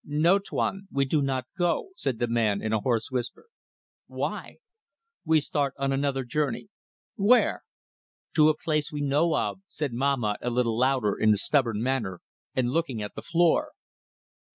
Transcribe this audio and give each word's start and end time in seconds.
"No, 0.03 0.39
Tuan. 0.39 0.87
We 0.89 1.05
do 1.05 1.21
not 1.21 1.45
go," 1.55 1.89
said 1.95 2.17
the 2.17 2.25
man, 2.25 2.59
in 2.59 2.73
a 2.73 2.79
hoarse 2.79 3.11
whisper. 3.11 3.45
"Why?" 4.07 4.57
"We 5.25 5.39
start 5.39 5.75
on 5.77 5.91
another 5.93 6.23
journey." 6.23 6.69
"Where?" 7.17 7.61
"To 8.33 8.49
a 8.49 8.57
place 8.57 8.91
we 8.91 9.01
know 9.01 9.35
of," 9.35 9.59
said 9.67 9.93
Mahmat, 9.93 10.39
a 10.41 10.49
little 10.49 10.75
louder, 10.79 11.15
in 11.15 11.33
a 11.33 11.37
stubborn 11.37 11.83
manner, 11.83 12.19
and 12.55 12.71
looking 12.71 13.03
at 13.03 13.13
the 13.13 13.21
floor. 13.21 13.73